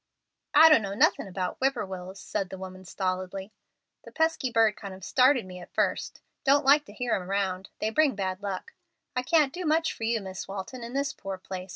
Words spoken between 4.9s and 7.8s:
o' started me at first. Don't like to hear 'em round.